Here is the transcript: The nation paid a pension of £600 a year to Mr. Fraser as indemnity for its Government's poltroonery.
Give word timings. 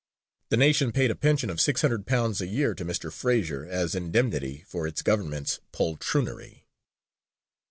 The 0.49 0.57
nation 0.57 0.91
paid 0.91 1.11
a 1.11 1.15
pension 1.15 1.51
of 1.51 1.59
£600 1.59 2.41
a 2.41 2.47
year 2.47 2.73
to 2.73 2.83
Mr. 2.83 3.13
Fraser 3.13 3.67
as 3.69 3.93
indemnity 3.93 4.63
for 4.65 4.87
its 4.87 5.03
Government's 5.03 5.59
poltroonery. 5.71 6.65